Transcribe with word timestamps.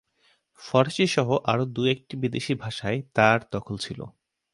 ফরাসিসহ 0.61 1.27
আরও 1.45 1.65
দু-একটি 1.75 2.13
বিদেশি 2.17 2.53
ভাষায় 2.55 2.99
তাঁর 3.13 3.39
দখল 3.51 3.75
ছিল। 3.77 3.99